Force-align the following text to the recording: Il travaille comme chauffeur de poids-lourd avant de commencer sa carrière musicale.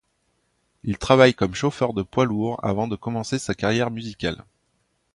Il 0.83 0.97
travaille 0.97 1.35
comme 1.35 1.53
chauffeur 1.53 1.93
de 1.93 2.01
poids-lourd 2.01 2.59
avant 2.65 2.87
de 2.87 2.95
commencer 2.95 3.37
sa 3.37 3.53
carrière 3.53 3.91
musicale. 3.91 4.43